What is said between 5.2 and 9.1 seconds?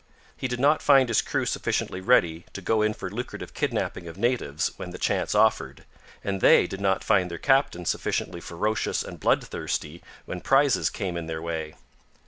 offered, and they did not find their captain sufficiently ferocious